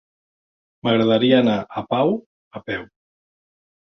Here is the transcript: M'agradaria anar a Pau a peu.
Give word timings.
M'agradaria 0.87 1.41
anar 1.41 1.57
a 1.59 1.83
Pau 1.93 2.15
a 2.61 2.65
peu. 2.71 2.87